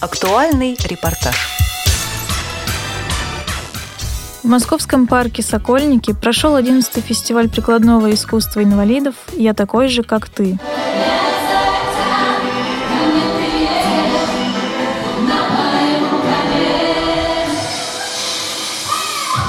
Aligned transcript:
Актуальный 0.00 0.78
репортаж. 0.82 1.36
В 4.42 4.48
Московском 4.48 5.06
парке 5.06 5.42
«Сокольники» 5.42 6.14
прошел 6.14 6.56
11-й 6.56 7.02
фестиваль 7.02 7.50
прикладного 7.50 8.10
искусства 8.10 8.64
инвалидов 8.64 9.14
«Я 9.36 9.52
такой 9.52 9.88
же, 9.88 10.02
как 10.02 10.30
ты». 10.30 10.58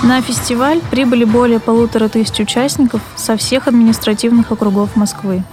На 0.03 0.21
фестиваль 0.21 0.81
прибыли 0.91 1.23
более 1.23 1.61
полутора 1.61 2.09
тысяч 2.09 2.41
участников 2.41 2.99
со 3.15 3.37
всех 3.37 3.69
административных 3.69 4.51
округов 4.51 4.97
Москвы. 4.97 5.43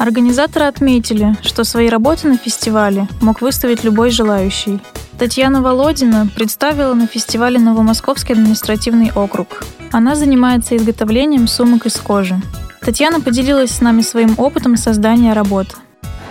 Организаторы 0.00 0.64
отметили, 0.64 1.36
что 1.42 1.62
свои 1.62 1.90
работы 1.90 2.26
на 2.26 2.38
фестивале 2.38 3.06
мог 3.20 3.42
выставить 3.42 3.84
любой 3.84 4.08
желающий. 4.08 4.80
Татьяна 5.18 5.60
Володина 5.60 6.26
представила 6.34 6.94
на 6.94 7.06
фестивале 7.06 7.58
Новомосковский 7.58 8.34
административный 8.34 9.12
округ. 9.14 9.62
Она 9.92 10.14
занимается 10.14 10.74
изготовлением 10.74 11.46
сумок 11.46 11.84
из 11.84 11.96
кожи. 11.96 12.40
Татьяна 12.80 13.20
поделилась 13.20 13.72
с 13.72 13.82
нами 13.82 14.00
своим 14.00 14.36
опытом 14.38 14.78
создания 14.78 15.34
работ. 15.34 15.66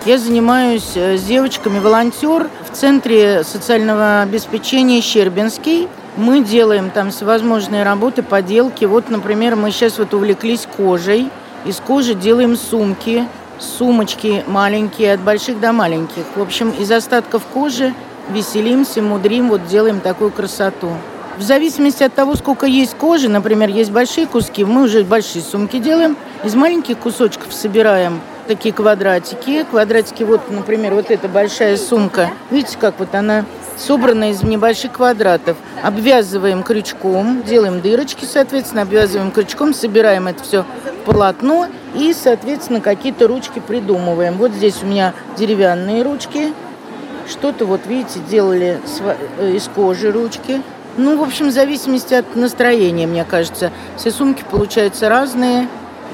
Я 0.03 0.17
занимаюсь 0.17 0.93
э, 0.95 1.17
с 1.17 1.21
девочками 1.21 1.77
волонтер 1.77 2.49
в 2.67 2.75
Центре 2.75 3.43
социального 3.43 4.21
обеспечения 4.23 4.99
Щербинский. 4.99 5.87
Мы 6.17 6.43
делаем 6.43 6.89
там 6.89 7.11
всевозможные 7.11 7.83
работы, 7.83 8.23
поделки. 8.23 8.85
Вот, 8.85 9.11
например, 9.11 9.55
мы 9.55 9.69
сейчас 9.69 9.99
вот 9.99 10.15
увлеклись 10.15 10.67
кожей. 10.75 11.29
Из 11.65 11.75
кожи 11.75 12.15
делаем 12.15 12.55
сумки, 12.55 13.27
сумочки 13.59 14.43
маленькие, 14.47 15.13
от 15.13 15.19
больших 15.21 15.59
до 15.59 15.71
маленьких. 15.71 16.23
В 16.35 16.41
общем, 16.41 16.71
из 16.71 16.91
остатков 16.91 17.43
кожи 17.53 17.93
веселимся, 18.29 19.01
мудрим, 19.01 19.49
вот 19.49 19.67
делаем 19.67 19.99
такую 19.99 20.31
красоту. 20.31 20.89
В 21.37 21.41
зависимости 21.41 22.03
от 22.03 22.13
того, 22.13 22.35
сколько 22.35 22.65
есть 22.65 22.95
кожи, 22.95 23.29
например, 23.29 23.69
есть 23.69 23.91
большие 23.91 24.27
куски, 24.27 24.65
мы 24.65 24.83
уже 24.83 25.03
большие 25.03 25.41
сумки 25.41 25.79
делаем, 25.79 26.17
из 26.43 26.53
маленьких 26.55 26.97
кусочков 26.97 27.53
собираем 27.53 28.19
такие 28.49 28.73
квадратики. 28.73 29.63
Квадратики, 29.69 30.23
вот, 30.23 30.49
например, 30.49 30.95
вот 30.95 31.11
эта 31.11 31.27
большая 31.27 31.77
сумка. 31.77 32.31
Видите, 32.49 32.77
как 32.79 32.95
вот 32.97 33.13
она 33.13 33.45
собрана 33.77 34.31
из 34.31 34.41
небольших 34.41 34.93
квадратов. 34.93 35.55
Обвязываем 35.83 36.63
крючком, 36.63 37.43
делаем 37.43 37.79
дырочки, 37.79 38.25
соответственно, 38.25 38.81
обвязываем 38.81 39.31
крючком, 39.31 39.73
собираем 39.73 40.27
это 40.27 40.43
все 40.43 40.63
в 40.63 41.05
полотно 41.05 41.67
и, 41.95 42.13
соответственно, 42.13 42.81
какие-то 42.81 43.27
ручки 43.27 43.59
придумываем. 43.59 44.37
Вот 44.37 44.51
здесь 44.51 44.83
у 44.83 44.85
меня 44.85 45.13
деревянные 45.37 46.03
ручки. 46.03 46.53
Что-то, 47.27 47.65
вот 47.65 47.81
видите, 47.85 48.19
делали 48.29 48.79
э, 49.37 49.51
из 49.55 49.67
кожи 49.67 50.11
ручки. 50.11 50.61
Ну, 50.97 51.17
в 51.17 51.21
общем, 51.21 51.47
в 51.47 51.51
зависимости 51.51 52.13
от 52.13 52.35
настроения, 52.35 53.07
мне 53.07 53.23
кажется. 53.23 53.71
Все 53.97 54.11
сумки 54.11 54.43
получаются 54.49 55.09
разные 55.09 55.67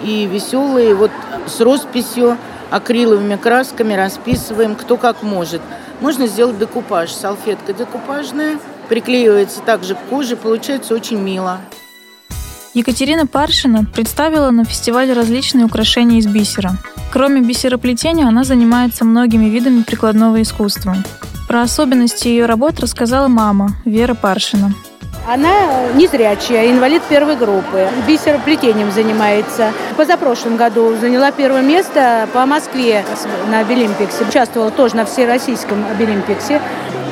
и 0.03 0.25
веселые. 0.25 0.93
Вот 0.93 1.11
с 1.47 1.61
росписью, 1.61 2.37
акриловыми 2.69 3.35
красками 3.35 3.93
расписываем, 3.93 4.75
кто 4.75 4.97
как 4.97 5.23
может. 5.23 5.61
Можно 6.01 6.27
сделать 6.27 6.59
декупаж. 6.59 7.11
Салфетка 7.11 7.73
декупажная, 7.73 8.59
приклеивается 8.89 9.61
также 9.61 9.95
к 9.95 9.99
коже, 10.09 10.35
получается 10.35 10.93
очень 10.93 11.19
мило. 11.19 11.59
Екатерина 12.75 13.25
Паршина 13.25 13.85
представила 13.85 14.51
на 14.51 14.65
фестивале 14.65 15.13
различные 15.13 15.63
украшения 15.65 16.19
из 16.19 16.27
бисера. 16.27 16.73
Кроме 17.09 17.39
бисероплетения, 17.39 18.27
она 18.27 18.43
занимается 18.43 19.05
многими 19.05 19.45
видами 19.45 19.81
прикладного 19.83 20.41
искусства. 20.41 20.97
Про 21.47 21.61
особенности 21.61 22.27
ее 22.27 22.45
работ 22.47 22.81
рассказала 22.81 23.29
мама, 23.29 23.69
Вера 23.85 24.13
Паршина. 24.13 24.73
Она 25.25 25.87
незрячая, 25.93 26.69
инвалид 26.69 27.01
первой 27.03 27.37
группы. 27.37 27.87
Бисероплетением 28.09 28.91
занимается. 28.91 29.71
Позапрошлом 29.95 30.57
году 30.57 30.97
заняла 30.99 31.31
первое 31.31 31.61
место 31.61 32.27
по 32.33 32.45
Москве 32.45 33.05
на 33.49 33.59
Абилимпиксе. 33.59 34.25
Участвовала 34.27 34.69
тоже 34.69 34.97
на 34.97 35.05
всероссийском 35.05 35.85
Абилимпиксе. 35.89 36.61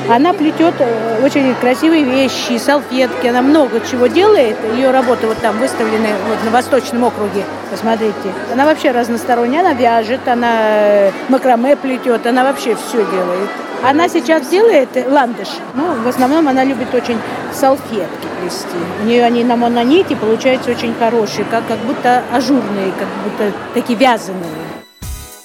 Она 0.09 0.33
плетет 0.33 0.73
э, 0.79 1.23
очень 1.23 1.55
красивые 1.55 2.03
вещи, 2.03 2.57
салфетки, 2.57 3.27
она 3.27 3.41
много 3.41 3.79
чего 3.89 4.07
делает. 4.07 4.57
Ее 4.75 4.91
работы 4.91 5.27
вот 5.27 5.37
там 5.37 5.57
выставлены 5.59 6.09
вот 6.27 6.43
на 6.43 6.51
Восточном 6.51 7.05
округе, 7.05 7.43
посмотрите. 7.71 8.33
Она 8.51 8.65
вообще 8.65 8.91
разносторонняя, 8.91 9.61
она 9.61 9.73
вяжет, 9.73 10.27
она 10.27 10.51
э, 10.59 11.11
макраме 11.29 11.75
плетет, 11.75 12.25
она 12.27 12.43
вообще 12.43 12.75
все 12.75 12.97
делает. 12.97 13.49
Она 13.83 14.07
сейчас 14.07 14.47
делает 14.47 14.89
ландыш. 15.09 15.49
Ну, 15.73 15.93
в 16.03 16.07
основном 16.07 16.47
она 16.47 16.63
любит 16.63 16.93
очень 16.93 17.17
салфетки 17.53 18.27
плести. 18.41 18.77
У 19.01 19.05
нее 19.05 19.23
они 19.23 19.43
на 19.43 19.55
мононите 19.55 20.15
получаются 20.15 20.71
очень 20.71 20.93
хорошие, 20.95 21.45
как, 21.49 21.67
как 21.67 21.79
будто 21.79 22.23
ажурные, 22.31 22.91
как 22.97 23.07
будто 23.23 23.51
такие 23.73 23.97
вязаные. 23.97 24.72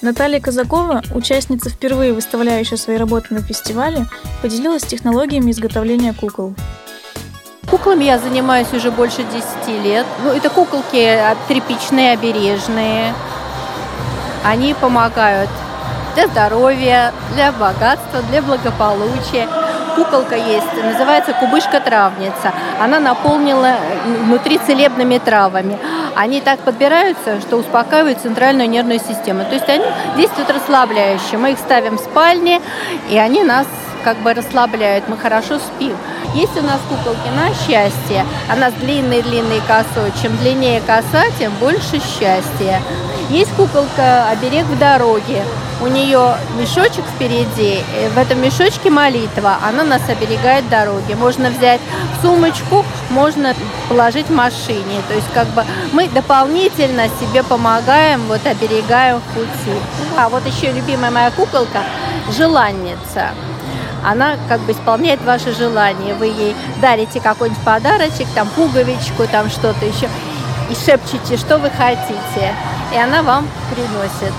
Наталья 0.01 0.39
Казакова, 0.39 1.01
участница, 1.13 1.69
впервые 1.69 2.13
выставляющая 2.13 2.77
свои 2.77 2.95
работы 2.95 3.33
на 3.33 3.41
фестивале, 3.41 4.05
поделилась 4.41 4.83
технологиями 4.83 5.51
изготовления 5.51 6.13
кукол. 6.13 6.53
Куклами 7.69 8.05
я 8.05 8.17
занимаюсь 8.17 8.71
уже 8.71 8.91
больше 8.91 9.23
10 9.23 9.83
лет. 9.83 10.05
Ну, 10.23 10.31
это 10.31 10.49
куколки 10.49 11.19
тряпичные, 11.49 12.13
обережные. 12.13 13.13
Они 14.45 14.73
помогают 14.73 15.49
для 16.15 16.27
здоровья, 16.29 17.13
для 17.33 17.51
богатства, 17.51 18.21
для 18.29 18.41
благополучия. 18.41 19.49
Куколка 19.95 20.35
есть, 20.35 20.81
называется 20.81 21.33
кубышка-травница. 21.33 22.53
Она 22.79 23.01
наполнена 23.01 23.75
внутри 24.05 24.59
целебными 24.59 25.17
травами. 25.17 25.77
Они 26.15 26.41
так 26.41 26.59
подбираются, 26.59 27.39
что 27.41 27.57
успокаивают 27.57 28.19
центральную 28.19 28.69
нервную 28.69 28.99
систему. 28.99 29.43
То 29.45 29.55
есть 29.55 29.69
они 29.69 29.85
действуют 30.17 30.49
расслабляюще. 30.49 31.37
Мы 31.37 31.51
их 31.51 31.59
ставим 31.59 31.97
в 31.97 32.01
спальне, 32.01 32.61
и 33.09 33.17
они 33.17 33.43
нас 33.43 33.67
как 34.03 34.17
бы 34.17 34.33
расслабляют, 34.33 35.07
мы 35.07 35.17
хорошо 35.17 35.59
спим. 35.59 35.95
Есть 36.33 36.57
у 36.57 36.61
нас 36.61 36.79
куколки 36.87 37.27
на 37.35 37.49
счастье. 37.53 38.25
Она 38.49 38.69
с 38.69 38.73
длинной-длинной 38.75 39.61
косой. 39.67 40.11
Чем 40.21 40.35
длиннее 40.37 40.81
коса, 40.81 41.23
тем 41.37 41.51
больше 41.59 41.99
счастья. 41.99 42.81
Есть 43.29 43.51
куколка 43.51 44.29
«Оберег 44.29 44.65
в 44.65 44.77
дороге». 44.79 45.43
У 45.81 45.87
нее 45.87 46.35
мешочек 46.59 47.05
впереди, 47.15 47.81
в 48.13 48.17
этом 48.17 48.41
мешочке 48.41 48.89
молитва, 48.89 49.59
она 49.63 49.85
нас 49.85 50.01
оберегает 50.09 50.67
дороги. 50.67 51.13
Можно 51.13 51.51
взять 51.51 51.79
сумочку, 52.21 52.83
можно 53.11 53.55
положить 53.87 54.25
в 54.25 54.33
машине. 54.33 55.01
То 55.07 55.13
есть 55.13 55.27
как 55.33 55.47
бы 55.49 55.63
мы 55.93 56.09
дополнительно 56.09 57.07
себе 57.07 57.43
помогаем, 57.43 58.21
вот 58.27 58.45
оберегаем 58.45 59.21
в 59.21 59.33
пути. 59.33 59.79
А 60.17 60.27
вот 60.27 60.45
еще 60.45 60.73
любимая 60.73 61.11
моя 61.11 61.31
куколка– 61.31 61.83
желанница 62.37 63.29
она 64.03 64.37
как 64.47 64.61
бы 64.61 64.71
исполняет 64.71 65.21
ваши 65.23 65.53
желания. 65.53 66.13
Вы 66.13 66.27
ей 66.27 66.55
дарите 66.81 67.19
какой-нибудь 67.19 67.61
подарочек, 67.63 68.27
там 68.33 68.47
пуговичку, 68.49 69.27
там 69.29 69.49
что-то 69.49 69.85
еще, 69.85 70.07
и 70.69 70.75
шепчете, 70.75 71.37
что 71.37 71.57
вы 71.57 71.69
хотите 71.69 72.53
и 72.93 72.97
она 72.97 73.21
вам 73.21 73.47
приносит. 73.73 74.33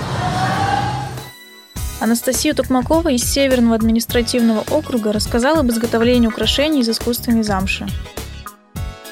Анастасия 1.99 2.53
Тукмакова 2.53 3.09
из 3.09 3.23
Северного 3.23 3.75
административного 3.75 4.63
округа 4.71 5.11
рассказала 5.11 5.59
об 5.59 5.69
изготовлении 5.69 6.27
украшений 6.27 6.81
из 6.81 6.89
искусственной 6.89 7.43
замши. 7.43 7.87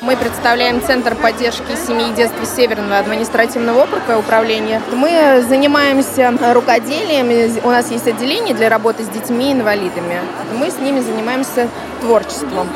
Мы 0.01 0.15
представляем 0.15 0.81
Центр 0.81 1.13
поддержки 1.13 1.75
семьи 1.75 2.09
и 2.09 2.13
детства 2.13 2.45
Северного 2.45 2.99
административного 2.99 3.83
округа 3.83 4.17
управления. 4.17 4.81
Мы 4.93 5.43
занимаемся 5.47 6.33
рукоделием. 6.53 7.59
У 7.65 7.69
нас 7.69 7.91
есть 7.91 8.07
отделение 8.07 8.55
для 8.55 8.69
работы 8.69 9.03
с 9.03 9.09
детьми-инвалидами. 9.09 10.21
Мы 10.57 10.71
с 10.71 10.77
ними 10.77 11.01
занимаемся 11.01 11.67
творчеством. 11.99 12.69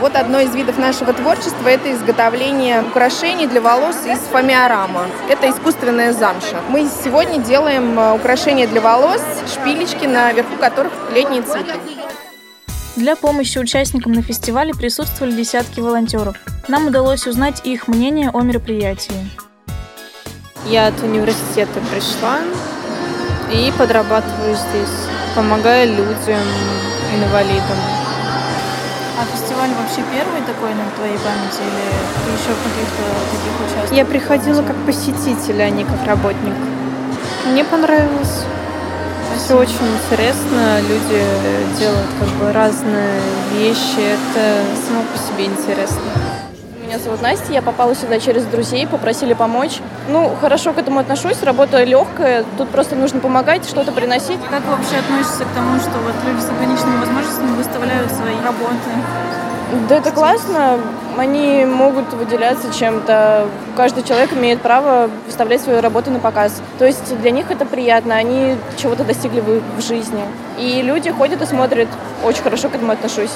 Вот 0.00 0.16
одно 0.16 0.40
из 0.40 0.54
видов 0.54 0.78
нашего 0.78 1.12
творчества– 1.12 1.68
это 1.68 1.92
изготовление 1.92 2.80
украшений 2.80 3.46
для 3.46 3.60
волос 3.60 3.96
из 4.06 4.18
фомиорама. 4.20 5.08
Это 5.28 5.50
искусственная 5.50 6.14
замша. 6.14 6.62
Мы 6.70 6.88
сегодня 7.04 7.38
делаем 7.42 7.98
э, 8.00 8.14
украшения 8.14 8.66
для 8.66 8.80
волос, 8.80 9.20
шпилечки, 9.52 10.06
наверху 10.06 10.56
которых 10.58 10.92
летние 11.12 11.42
цветы. 11.42 11.74
Для 13.00 13.16
помощи 13.16 13.56
участникам 13.56 14.12
на 14.12 14.20
фестивале 14.20 14.74
присутствовали 14.74 15.32
десятки 15.32 15.80
волонтеров. 15.80 16.36
Нам 16.68 16.88
удалось 16.88 17.26
узнать 17.26 17.62
их 17.64 17.88
мнение 17.88 18.28
о 18.28 18.42
мероприятии. 18.42 19.30
Я 20.66 20.88
от 20.88 21.02
университета 21.02 21.80
пришла 21.90 22.40
и 23.50 23.72
подрабатываю 23.78 24.54
здесь, 24.54 25.08
помогая 25.34 25.86
людям, 25.86 26.44
инвалидам. 27.14 27.78
А 29.18 29.24
фестиваль 29.34 29.70
вообще 29.70 30.02
первый 30.12 30.42
такой 30.42 30.74
на 30.74 30.84
твоей 30.94 31.16
памяти 31.20 31.62
или 31.62 31.88
ты 32.26 32.30
еще 32.32 32.52
каких-то 32.52 33.02
таких 33.30 33.60
участвовала? 33.60 33.96
Я 33.96 34.04
приходила 34.04 34.62
как 34.62 34.76
посетитель, 34.84 35.62
а 35.62 35.70
не 35.70 35.84
как 35.84 36.06
работник. 36.06 36.54
Мне 37.46 37.64
понравилось. 37.64 38.44
Все 39.44 39.56
очень 39.56 39.86
интересно, 40.04 40.80
люди 40.82 41.24
делают 41.78 42.10
как 42.20 42.28
бы 42.38 42.52
разные 42.52 43.20
вещи, 43.54 43.98
это 43.98 44.62
само 44.86 45.02
по 45.02 45.18
себе 45.18 45.46
интересно. 45.46 46.39
Меня 46.90 46.98
зовут 46.98 47.22
Настя, 47.22 47.52
я 47.52 47.62
попала 47.62 47.94
сюда 47.94 48.18
через 48.18 48.44
друзей, 48.46 48.84
попросили 48.84 49.32
помочь. 49.32 49.78
Ну, 50.08 50.28
хорошо 50.40 50.72
к 50.72 50.78
этому 50.78 50.98
отношусь, 50.98 51.40
работа 51.44 51.84
легкая, 51.84 52.44
тут 52.58 52.68
просто 52.70 52.96
нужно 52.96 53.20
помогать, 53.20 53.64
что-то 53.64 53.92
приносить. 53.92 54.40
Как 54.50 54.64
вы 54.64 54.74
вообще 54.74 54.96
относитесь 54.96 55.36
к 55.36 55.54
тому, 55.54 55.78
что 55.78 55.92
вот 56.00 56.14
люди 56.26 56.40
с 56.40 56.50
ограниченными 56.50 56.98
возможностями 56.98 57.56
выставляют 57.56 58.10
свои 58.10 58.34
работы? 58.44 58.90
Да 59.88 59.98
это 59.98 60.10
классно, 60.10 60.80
они 61.16 61.64
могут 61.64 62.12
выделяться 62.12 62.74
чем-то. 62.76 63.46
Каждый 63.76 64.02
человек 64.02 64.32
имеет 64.32 64.60
право 64.60 65.08
выставлять 65.26 65.60
свою 65.60 65.80
работу 65.80 66.10
на 66.10 66.18
показ. 66.18 66.60
То 66.80 66.86
есть 66.86 67.16
для 67.20 67.30
них 67.30 67.52
это 67.52 67.66
приятно, 67.66 68.16
они 68.16 68.56
чего-то 68.76 69.04
достигли 69.04 69.40
в 69.40 69.80
жизни. 69.80 70.24
И 70.58 70.82
люди 70.82 71.12
ходят 71.12 71.40
и 71.40 71.46
смотрят. 71.46 71.86
Очень 72.24 72.42
хорошо 72.42 72.68
к 72.68 72.74
этому 72.74 72.90
отношусь. 72.90 73.30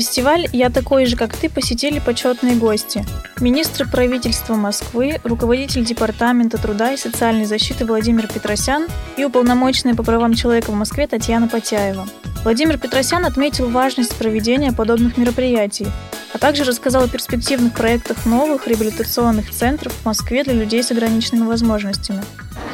Фестиваль 0.00 0.48
«Я 0.54 0.70
такой 0.70 1.04
же, 1.04 1.14
как 1.14 1.36
ты» 1.36 1.50
посетили 1.50 1.98
почетные 1.98 2.56
гости. 2.56 3.04
Министр 3.38 3.86
правительства 3.86 4.54
Москвы, 4.54 5.20
руководитель 5.24 5.84
Департамента 5.84 6.56
труда 6.56 6.94
и 6.94 6.96
социальной 6.96 7.44
защиты 7.44 7.84
Владимир 7.84 8.26
Петросян 8.26 8.86
и 9.18 9.26
уполномоченная 9.26 9.94
по 9.94 10.02
правам 10.02 10.32
человека 10.32 10.70
в 10.70 10.74
Москве 10.74 11.06
Татьяна 11.06 11.48
Потяева. 11.48 12.08
Владимир 12.44 12.78
Петросян 12.78 13.26
отметил 13.26 13.68
важность 13.68 14.16
проведения 14.16 14.72
подобных 14.72 15.18
мероприятий, 15.18 15.88
а 16.32 16.38
также 16.38 16.64
рассказал 16.64 17.04
о 17.04 17.08
перспективных 17.08 17.74
проектах 17.74 18.24
новых 18.24 18.68
реабилитационных 18.68 19.50
центров 19.50 19.92
в 19.92 20.06
Москве 20.06 20.44
для 20.44 20.54
людей 20.54 20.82
с 20.82 20.90
ограниченными 20.90 21.46
возможностями. 21.46 22.22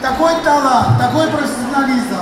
Такой 0.00 0.30
талант, 0.44 0.96
такой 1.00 1.26
профессионализм, 1.26 2.20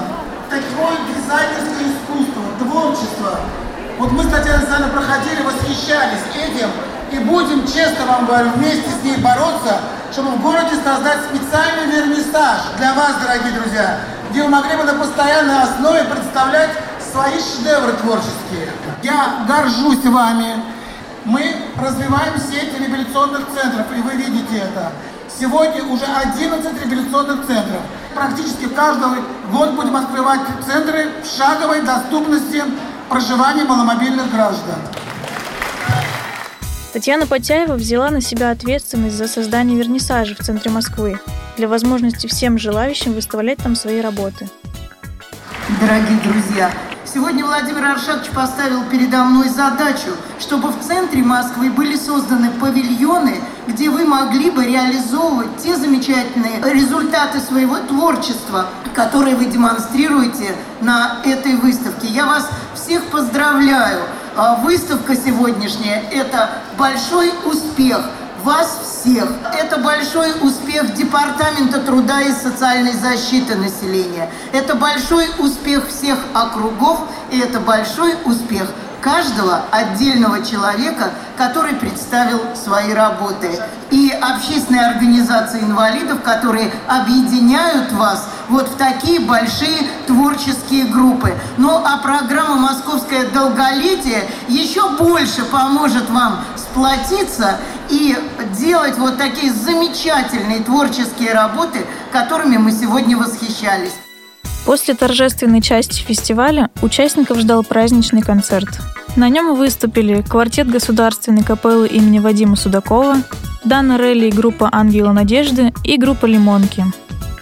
такое 0.48 0.96
дизайнерское 1.14 1.92
искусство, 1.92 2.42
творчество– 2.58 3.40
вот 3.98 4.12
мы 4.12 4.24
с 4.24 4.26
Татьяной 4.26 4.58
Александровной 4.58 4.90
проходили, 4.90 5.42
восхищались 5.42 6.24
этим, 6.34 6.68
и 7.12 7.18
будем, 7.18 7.66
честно 7.66 8.06
вам 8.06 8.26
говорю, 8.26 8.50
вместе 8.56 8.90
с 8.90 9.04
ней 9.04 9.16
бороться, 9.18 9.80
чтобы 10.12 10.30
в 10.30 10.42
городе 10.42 10.74
создать 10.82 11.20
специальный 11.24 11.86
вернисаж 11.94 12.60
для 12.78 12.94
вас, 12.94 13.16
дорогие 13.22 13.52
друзья, 13.52 14.00
где 14.30 14.42
вы 14.42 14.48
могли 14.48 14.76
бы 14.76 14.84
на 14.84 14.94
постоянной 14.94 15.62
основе 15.62 16.04
представлять 16.04 16.70
свои 17.12 17.38
шедевры 17.38 17.92
творческие. 17.92 18.72
Я 19.02 19.44
горжусь 19.46 20.04
вами. 20.04 20.62
Мы 21.24 21.54
развиваем 21.80 22.34
сеть 22.38 22.78
реабилитационных 22.78 23.46
центров, 23.54 23.86
и 23.96 24.00
вы 24.00 24.12
видите 24.12 24.58
это. 24.58 24.92
Сегодня 25.38 25.82
уже 25.84 26.04
11 26.04 26.80
реабилитационных 26.80 27.46
центров. 27.46 27.80
Практически 28.14 28.66
каждый 28.68 29.22
год 29.50 29.72
будем 29.72 29.96
открывать 29.96 30.40
центры 30.66 31.08
в 31.22 31.26
шаговой 31.26 31.82
доступности 31.82 32.62
проживания 33.08 33.64
маломобильных 33.64 34.30
граждан. 34.32 34.76
Татьяна 36.92 37.26
Потяева 37.26 37.74
взяла 37.74 38.10
на 38.10 38.20
себя 38.20 38.50
ответственность 38.50 39.16
за 39.16 39.26
создание 39.26 39.76
вернисажа 39.76 40.36
в 40.36 40.38
центре 40.38 40.70
Москвы 40.70 41.18
для 41.56 41.66
возможности 41.66 42.26
всем 42.28 42.56
желающим 42.56 43.14
выставлять 43.14 43.58
там 43.58 43.74
свои 43.74 44.00
работы. 44.00 44.48
Дорогие 45.80 46.18
друзья, 46.20 46.70
сегодня 47.14 47.44
Владимир 47.44 47.84
Аршатович 47.84 48.30
поставил 48.30 48.82
передо 48.90 49.22
мной 49.22 49.48
задачу, 49.48 50.10
чтобы 50.40 50.70
в 50.70 50.80
центре 50.80 51.22
Москвы 51.22 51.70
были 51.70 51.94
созданы 51.94 52.50
павильоны, 52.50 53.36
где 53.68 53.88
вы 53.88 54.04
могли 54.04 54.50
бы 54.50 54.64
реализовывать 54.64 55.56
те 55.62 55.76
замечательные 55.76 56.60
результаты 56.64 57.38
своего 57.38 57.76
творчества, 57.78 58.66
которые 58.94 59.36
вы 59.36 59.44
демонстрируете 59.44 60.56
на 60.80 61.18
этой 61.24 61.54
выставке. 61.54 62.08
Я 62.08 62.26
вас 62.26 62.48
всех 62.74 63.04
поздравляю. 63.04 64.02
А, 64.36 64.56
выставка 64.56 65.14
сегодняшняя– 65.14 66.02
это 66.10 66.50
большой 66.76 67.32
успех 67.44 68.00
вас 68.42 68.80
всех. 68.82 68.93
Это 69.06 69.78
большой 69.78 70.32
успех 70.40 70.94
Департамента 70.94 71.80
труда 71.80 72.22
и 72.22 72.32
социальной 72.32 72.94
защиты 72.94 73.54
населения. 73.54 74.30
Это 74.52 74.74
большой 74.74 75.26
успех 75.38 75.88
всех 75.88 76.18
округов, 76.32 77.00
и 77.30 77.38
это 77.38 77.60
большой 77.60 78.14
успех 78.24 78.68
каждого 79.04 79.60
отдельного 79.70 80.42
человека, 80.42 81.10
который 81.36 81.74
представил 81.74 82.40
свои 82.56 82.94
работы. 82.94 83.50
И 83.90 84.10
общественные 84.10 84.86
организации 84.86 85.60
инвалидов, 85.60 86.22
которые 86.22 86.72
объединяют 86.88 87.92
вас 87.92 88.26
вот 88.48 88.68
в 88.68 88.76
такие 88.76 89.20
большие 89.20 89.88
творческие 90.06 90.86
группы. 90.86 91.34
Ну 91.58 91.82
а 91.84 91.98
программа 91.98 92.56
«Московское 92.56 93.28
долголетие» 93.28 94.24
еще 94.48 94.88
больше 94.96 95.44
поможет 95.44 96.08
вам 96.08 96.42
сплотиться 96.74 97.58
и 97.88 98.16
делать 98.58 98.98
вот 98.98 99.16
такие 99.16 99.52
замечательные 99.52 100.60
творческие 100.60 101.32
работы, 101.32 101.86
которыми 102.12 102.56
мы 102.56 102.72
сегодня 102.72 103.16
восхищались. 103.16 103.92
После 104.66 104.94
торжественной 104.94 105.60
части 105.60 106.02
фестиваля 106.02 106.70
участников 106.82 107.38
ждал 107.38 107.62
праздничный 107.62 108.22
концерт. 108.22 108.70
На 109.14 109.28
нем 109.28 109.54
выступили 109.54 110.22
квартет 110.22 110.68
государственной 110.68 111.44
капеллы 111.44 111.86
имени 111.86 112.18
Вадима 112.18 112.56
Судакова, 112.56 113.18
Дана 113.64 113.96
Релли 113.96 114.26
и 114.26 114.32
группа 114.32 114.68
«Ангела 114.72 115.12
Надежды» 115.12 115.72
и 115.84 115.96
группа 115.96 116.26
«Лимонки». 116.26 116.84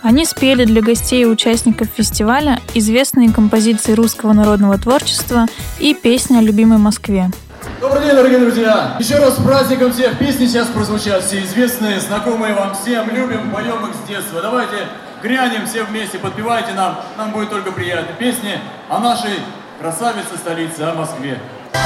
Они 0.02 0.26
спели 0.26 0.64
для 0.64 0.82
гостей 0.82 1.22
и 1.22 1.26
участников 1.26 1.88
фестиваля 1.96 2.58
известные 2.74 3.32
композиции 3.32 3.92
русского 3.92 4.32
народного 4.32 4.76
творчества 4.76 5.46
и 5.78 5.94
песни 5.94 6.36
о 6.36 6.42
любимой 6.42 6.78
Москве. 6.78 7.30
День, 8.12 8.18
дорогие 8.18 8.40
друзья! 8.40 8.96
Еще 8.98 9.16
раз 9.16 9.38
с 9.38 9.42
праздником 9.42 9.90
всех! 9.90 10.18
Песни 10.18 10.44
сейчас 10.44 10.68
прозвучат 10.68 11.24
все 11.24 11.42
известные, 11.44 11.98
знакомые 11.98 12.52
вам 12.52 12.74
всем, 12.74 13.08
любим, 13.08 13.50
поем 13.50 13.86
их 13.86 13.94
с 13.94 14.06
детства. 14.06 14.42
Давайте 14.42 14.86
грянем 15.22 15.66
все 15.66 15.84
вместе, 15.84 16.18
подпевайте 16.18 16.74
нам, 16.74 17.00
нам 17.16 17.30
будет 17.30 17.48
только 17.48 17.72
приятно. 17.72 18.14
Песни 18.18 18.60
о 18.90 18.98
нашей 18.98 19.40
красавице 19.80 20.36
столице, 20.36 20.80
о 20.80 20.92
Москве. 20.92 21.40
Ты 21.72 21.78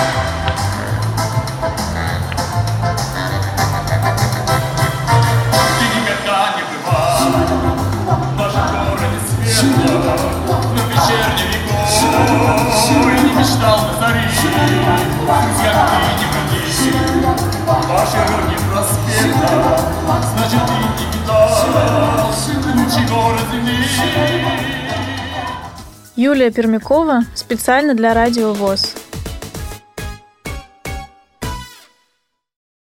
Юлия 26.27 26.51
Пермякова 26.51 27.23
специально 27.35 27.95
для 27.95 28.13
Радио 28.13 28.53
ВОЗ. 28.53 29.06